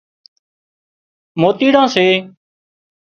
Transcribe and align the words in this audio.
موتيڙان 1.41 1.85
سي 1.95 2.07